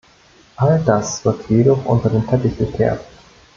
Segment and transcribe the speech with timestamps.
[0.55, 3.01] All das wird jedoch unter den Teppich gekehrt.